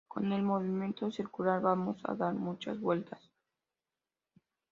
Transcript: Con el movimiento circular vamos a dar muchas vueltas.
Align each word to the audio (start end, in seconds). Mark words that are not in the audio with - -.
Con 0.07 0.33
el 0.33 0.41
movimiento 0.41 1.11
circular 1.11 1.61
vamos 1.61 2.01
a 2.05 2.15
dar 2.15 2.33
muchas 2.33 2.79
vueltas. 2.79 3.29